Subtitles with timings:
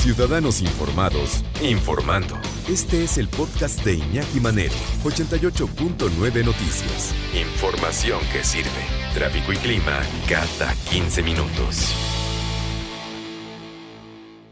[0.00, 2.34] Ciudadanos informados, informando.
[2.70, 4.72] Este es el podcast de Iñaki Manero,
[5.04, 7.14] 88.9 Noticias.
[7.34, 8.70] Información que sirve.
[9.12, 11.94] Tráfico y clima cada 15 minutos.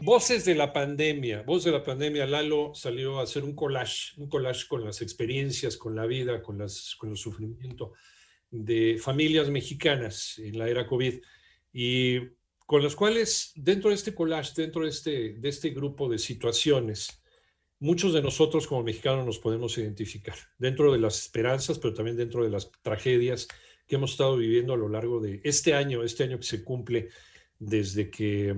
[0.01, 4.29] Voces de la pandemia, voz de la pandemia, Lalo salió a hacer un collage, un
[4.29, 7.93] collage con las experiencias, con la vida, con, las, con el sufrimiento
[8.51, 11.15] de familias mexicanas en la era COVID
[11.73, 12.19] y
[12.69, 17.19] con las cuales dentro de este collage, dentro de este, de este grupo de situaciones,
[17.79, 22.43] muchos de nosotros como mexicanos nos podemos identificar, dentro de las esperanzas, pero también dentro
[22.43, 23.47] de las tragedias
[23.87, 27.09] que hemos estado viviendo a lo largo de este año, este año que se cumple
[27.57, 28.55] desde que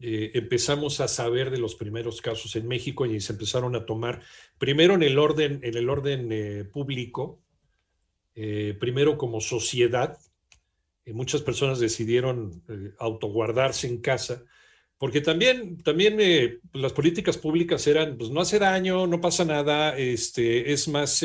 [0.00, 4.20] eh, empezamos a saber de los primeros casos en México y se empezaron a tomar,
[4.58, 7.40] primero en el orden, en el orden eh, público,
[8.34, 10.18] eh, primero como sociedad,
[11.12, 12.62] muchas personas decidieron
[12.98, 14.44] autoguardarse en casa,
[14.98, 16.18] porque también, también
[16.72, 21.22] las políticas públicas eran, pues no hace daño, no pasa nada, este, es más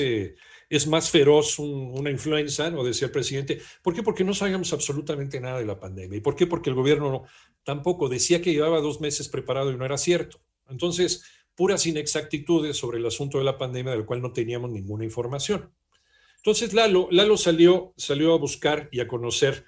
[0.69, 2.83] es más feroz una influenza, ¿no?
[2.83, 3.59] decía el presidente.
[3.81, 4.03] ¿Por qué?
[4.03, 6.17] Porque no sabíamos absolutamente nada de la pandemia.
[6.17, 6.45] ¿Y por qué?
[6.45, 7.23] Porque el gobierno
[7.63, 10.39] tampoco decía que llevaba dos meses preparado y no era cierto.
[10.69, 11.23] Entonces,
[11.55, 15.73] puras inexactitudes sobre el asunto de la pandemia del cual no teníamos ninguna información.
[16.40, 19.66] Entonces, Lalo, Lalo salió, salió a buscar y a conocer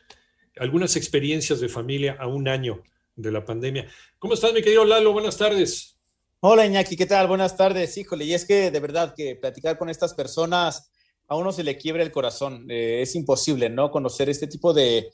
[0.58, 2.82] algunas experiencias de familia a un año
[3.16, 3.88] de la pandemia.
[4.20, 5.12] ¿Cómo estás, mi querido Lalo?
[5.12, 5.98] Buenas tardes.
[6.40, 7.28] Hola Iñaki, ¿qué tal?
[7.28, 7.98] Buenas tardes.
[7.98, 10.90] Híjole, y es que de verdad que platicar con estas personas
[11.28, 12.66] a uno se le quiebra el corazón.
[12.70, 13.92] Eh, es imposible, ¿no?
[13.92, 15.12] Conocer este tipo de,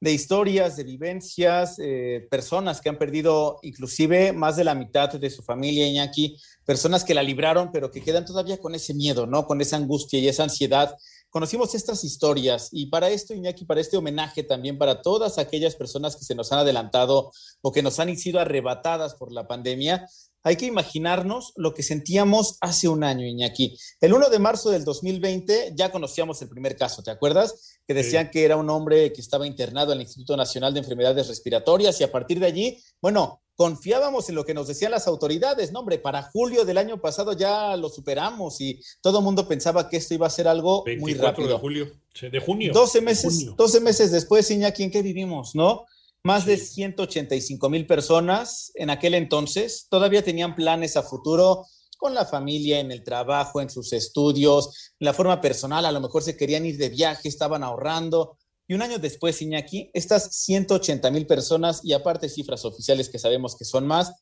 [0.00, 5.42] historias, de vivencias, eh, personas que han perdido inclusive más de la mitad de su
[5.42, 9.46] familia, Iñaki, personas que la libraron, pero que quedan todavía con ese miedo, ¿no?
[9.46, 10.96] Con esa angustia y esa ansiedad.
[11.30, 16.16] Conocimos estas historias y para esto, Iñaki, para este homenaje también para todas aquellas personas
[16.16, 20.06] que se nos han adelantado o que nos han sido arrebatadas por la pandemia,
[20.42, 23.76] hay que imaginarnos lo que sentíamos hace un año, Iñaki.
[24.00, 27.78] El 1 de marzo del 2020 ya conocíamos el primer caso, ¿te acuerdas?
[27.86, 31.28] Que decían que era un hombre que estaba internado en el Instituto Nacional de Enfermedades
[31.28, 35.72] Respiratorias y a partir de allí, bueno, confiábamos en lo que nos decían las autoridades,
[35.72, 39.88] no, hombre, para julio del año pasado ya lo superamos y todo el mundo pensaba
[39.88, 41.48] que esto iba a ser algo muy rápido.
[41.48, 42.72] de julio, de junio.
[42.72, 45.86] 12 meses, 12 meses después, Iñaki, ¿en qué vivimos, no?
[46.28, 51.64] Más de 185 mil personas en aquel entonces todavía tenían planes a futuro
[51.96, 56.02] con la familia, en el trabajo, en sus estudios, en la forma personal, a lo
[56.02, 58.36] mejor se querían ir de viaje, estaban ahorrando.
[58.66, 63.56] Y un año después, Iñaki, estas 180 mil personas y aparte cifras oficiales que sabemos
[63.56, 64.12] que son más,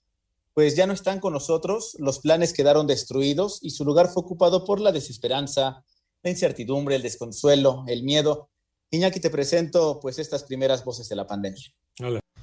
[0.55, 4.65] pues ya no están con nosotros, los planes quedaron destruidos y su lugar fue ocupado
[4.65, 5.85] por la desesperanza,
[6.23, 8.49] la incertidumbre, el desconsuelo, el miedo.
[8.93, 11.75] Iñaki, te presento pues estas primeras voces de la pandemia.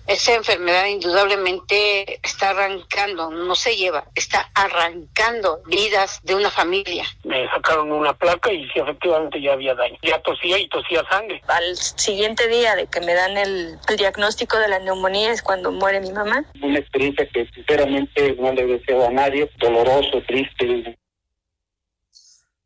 [0.06, 7.06] Esa enfermedad indudablemente está arrancando, no se lleva, está arrancando vidas de una familia.
[7.24, 9.98] Me sacaron una placa y sí, efectivamente ya había daño.
[10.02, 11.42] Ya tosía y tosía sangre.
[11.48, 16.02] Al siguiente día de que me dan el, diagnóstico de la neumonía es cuando muere
[16.02, 16.44] mi mamá.
[16.62, 20.98] Una experiencia que sinceramente no le deseo a nadie, doloroso, triste.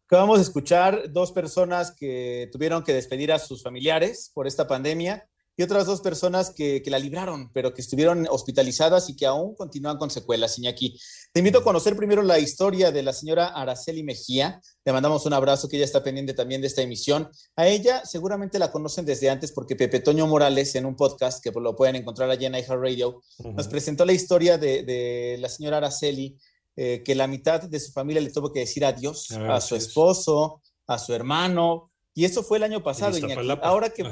[0.05, 5.27] Acabamos de escuchar dos personas que tuvieron que despedir a sus familiares por esta pandemia
[5.59, 9.97] y otras dos personas que, la libraron, pero que estuvieron hospitalizadas y que aún continúan
[9.97, 10.99] con secuelas, Iñaki.
[11.33, 14.61] Te invito a conocer primero la historia de la señora Araceli Mejía.
[14.85, 17.27] Le mandamos un abrazo, que ella está pendiente también de esta emisión.
[17.55, 21.51] A ella seguramente la conocen desde antes porque Pepe Toño Morales, en un podcast que
[21.51, 26.37] lo pueden encontrar allí en iHeartRadio, Radio, nos presentó la historia de, la señora Araceli,
[26.75, 30.61] eh, que la mitad de su familia le tuvo que decir adiós a su esposo,
[30.85, 33.47] a su hermano, y eso fue el año pasado, Iñaki.
[33.63, 34.03] Ahora que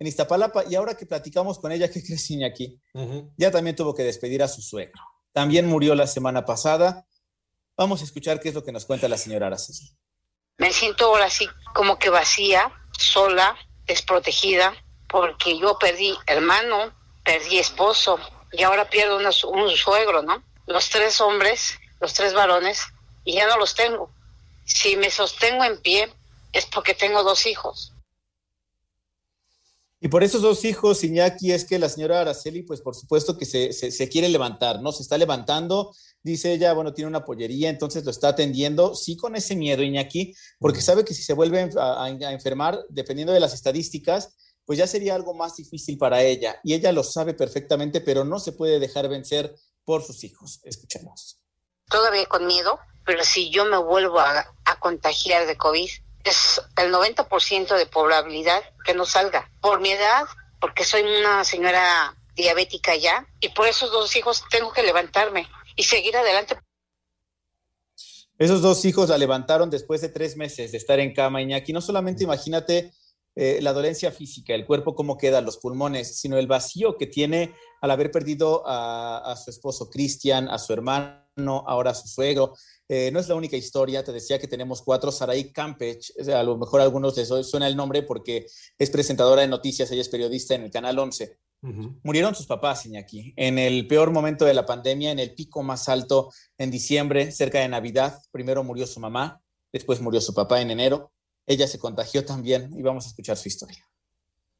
[0.00, 2.80] en Iztapalapa y ahora que platicamos con ella, ¿qué crees, aquí?
[3.36, 5.00] Ya también tuvo que despedir a su suegro.
[5.32, 7.06] También murió la semana pasada.
[7.76, 9.90] Vamos a escuchar qué es lo que nos cuenta la señora Araceli.
[10.58, 13.56] Me siento ahora así como que vacía, sola,
[13.86, 14.74] desprotegida,
[15.08, 16.92] porque yo perdí hermano,
[17.24, 18.18] perdí esposo
[18.52, 20.42] y ahora pierdo un suegro, ¿no?
[20.66, 22.82] Los tres hombres, los tres varones,
[23.24, 24.10] y ya no los tengo.
[24.64, 26.12] Si me sostengo en pie
[26.52, 27.92] es porque tengo dos hijos
[30.02, 33.44] Y por esos dos hijos, Iñaki, es que la señora Araceli, pues por supuesto que
[33.44, 34.92] se, se, quiere levantar, ¿no?
[34.92, 39.36] Se está levantando, dice ella, bueno, tiene una pollería, entonces lo está atendiendo, sí con
[39.36, 43.52] ese miedo, Iñaki, porque sabe que si se vuelve a, a enfermar, dependiendo de las
[43.52, 46.58] estadísticas, pues ya sería algo más difícil para ella.
[46.64, 49.54] Y ella lo sabe perfectamente, pero no se puede dejar vencer
[49.84, 50.60] por sus hijos.
[50.64, 51.40] Escuchemos.
[51.90, 55.90] Todavía con miedo, pero si yo me vuelvo a, a contagiar de COVID,
[56.24, 59.50] es el 90% de probabilidad que no salga.
[59.60, 60.26] Por mi edad,
[60.60, 65.84] porque soy una señora diabética ya, y por esos dos hijos tengo que levantarme y
[65.84, 66.56] seguir adelante.
[68.38, 71.74] Esos dos hijos la levantaron después de tres meses de estar en cama, Iñaki.
[71.74, 72.92] No solamente imagínate
[73.36, 77.54] eh, la dolencia física, el cuerpo cómo queda, los pulmones, sino el vacío que tiene
[77.80, 82.54] al haber perdido a, su esposo Cristian, a su hermano, ahora a su suegro.
[82.88, 86.58] Eh, no es la única historia, te decía que tenemos cuatro, Saraí Campech, a lo
[86.58, 88.46] mejor a algunos les suena el nombre porque
[88.78, 91.38] es presentadora de noticias, ella es periodista en el Canal 11.
[92.02, 95.90] Murieron sus papás, Iñaki, en el peor momento de la pandemia, en el pico más
[95.90, 98.18] alto, en diciembre, cerca de Navidad.
[98.32, 101.12] Primero murió su mamá, después murió su papá en enero,
[101.46, 103.89] ella se contagió también y vamos a escuchar su historia.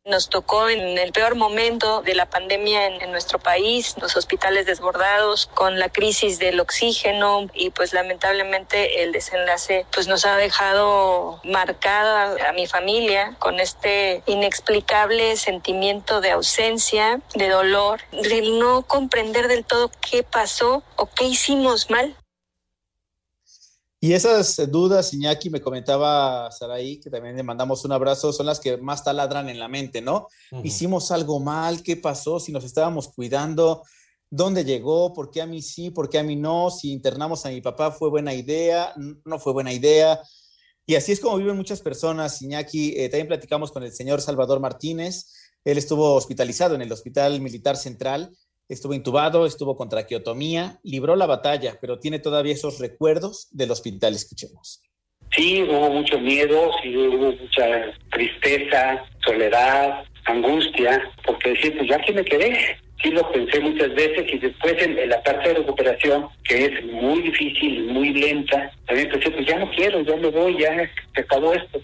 [0.07, 5.47] Nos tocó en el peor momento de la pandemia en, nuestro país, los hospitales desbordados,
[5.53, 12.49] con la crisis del oxígeno y pues lamentablemente el desenlace pues nos ha dejado marcada
[12.49, 19.67] a mi familia con este inexplicable sentimiento de ausencia, de dolor, de no comprender del
[19.67, 22.17] todo qué pasó o qué hicimos mal.
[24.03, 28.59] Y esas dudas, Iñaki, me comentaba Saraí, que también le mandamos un abrazo, son las
[28.59, 30.29] que más taladran en la mente, ¿no?
[30.65, 32.41] Hicimos algo mal, ¿qué pasó?
[32.41, 33.83] Si nos estábamos cuidando,
[34.31, 35.13] ¿dónde llegó?
[35.13, 35.91] ¿Por qué a mí sí?
[35.91, 36.71] ¿Por qué a mí no?
[36.71, 38.95] Si internamos a mi papá, ¿fue buena idea?
[39.27, 40.19] ¿No fue buena idea?
[40.87, 42.95] Y así es como viven muchas personas, Iñaki.
[42.97, 45.27] Eh, también platicamos con el señor Salvador Martínez.
[45.63, 48.35] Él estuvo hospitalizado en el Hospital Militar Central
[48.71, 54.15] estuvo intubado, estuvo con traqueotomía, libró la batalla, pero tiene todavía esos recuerdos del hospital.
[54.15, 54.81] Escuchemos.
[55.37, 62.13] Sí, hubo mucho miedo, sí hubo mucha tristeza, soledad, angustia, porque decir, pues ya aquí
[62.13, 62.77] me quedé.
[63.03, 67.23] Sí lo pensé muchas veces y después en, la parte de recuperación, que es muy
[67.23, 71.55] difícil, muy lenta, también pensé, pues ya no quiero, ya me voy, ya se acabó
[71.55, 71.81] esto.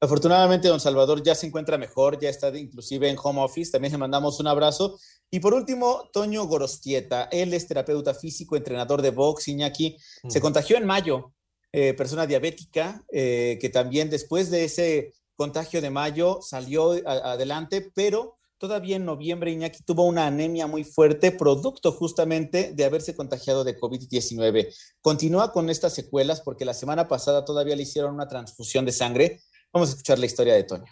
[0.00, 3.70] Afortunadamente, don Salvador ya se encuentra mejor, ya está inclusive en home office.
[3.72, 4.98] También le mandamos un abrazo.
[5.30, 7.28] Y por último, Toño Gorostieta.
[7.32, 9.96] Él es terapeuta físico, entrenador de box, Iñaki.
[10.28, 10.42] Se mm.
[10.42, 11.32] contagió en mayo,
[11.72, 18.36] eh, persona diabética, eh, que también después de ese contagio de mayo salió adelante, pero
[18.58, 23.76] todavía en noviembre Iñaki tuvo una anemia muy fuerte, producto justamente de haberse contagiado de
[23.78, 24.72] COVID-19.
[25.00, 29.40] Continúa con estas secuelas porque la semana pasada todavía le hicieron una transfusión de sangre
[29.74, 30.86] Vamos a escuchar la historia de Toño.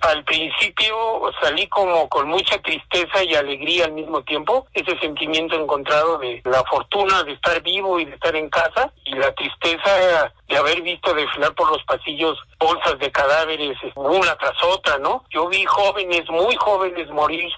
[0.00, 0.94] Al principio
[1.40, 6.62] salí como con mucha tristeza y alegría al mismo tiempo, ese sentimiento encontrado de la
[6.64, 11.12] fortuna de estar vivo y de estar en casa y la tristeza de haber visto
[11.14, 15.24] desfilar por los pasillos bolsas de cadáveres una tras otra, ¿no?
[15.30, 17.50] Yo vi jóvenes, muy jóvenes morir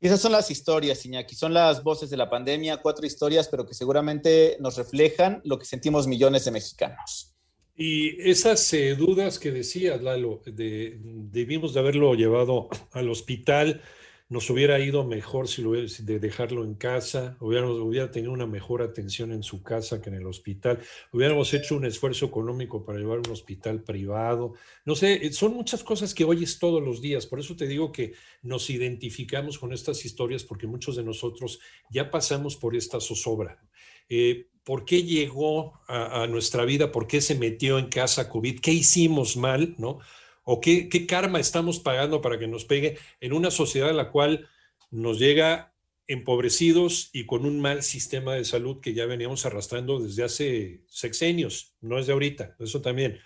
[0.00, 3.72] esas son las historias, Iñaki, son las voces de la pandemia, cuatro historias, pero que
[3.72, 7.33] seguramente nos reflejan lo que sentimos millones de mexicanos.
[7.76, 13.82] Y esas eh, dudas que decías, Lalo, de, debimos de haberlo llevado al hospital,
[14.28, 18.80] nos hubiera ido mejor si lo de dejarlo en casa, hubiéramos, hubiera tenido una mejor
[18.80, 20.78] atención en su casa que en el hospital,
[21.12, 24.54] hubiéramos hecho un esfuerzo económico para llevar un hospital privado.
[24.84, 28.14] No sé, son muchas cosas que oyes todos los días, por eso te digo que
[28.42, 31.58] nos identificamos con estas historias porque muchos de nosotros
[31.90, 33.60] ya pasamos por esta zozobra.
[34.08, 38.72] Eh, por qué llegó a, nuestra vida, por qué se metió en casa COVID, qué
[38.72, 39.98] hicimos mal, ¿no?
[40.42, 44.48] O qué, karma estamos pagando para que nos pegue en una sociedad en la cual
[44.90, 45.74] nos llega
[46.06, 51.74] empobrecidos y con un mal sistema de salud que ya veníamos arrastrando desde hace sexenios,
[51.80, 53.18] no es de ahorita, eso también.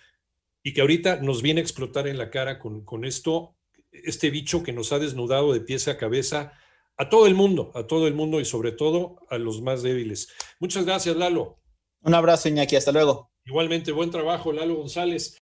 [0.62, 3.56] Y que ahorita nos viene a explotar en la cara con, con esto,
[3.92, 6.52] este bicho que nos ha desnudado de pies a cabeza
[6.98, 10.28] a todo el mundo, a todo el mundo y sobre todo a los más débiles.
[10.60, 11.58] Muchas gracias, Lalo.
[12.02, 13.30] Un abrazo, Iñaki, hasta luego.
[13.44, 15.36] Igualmente, buen trabajo, Lalo González.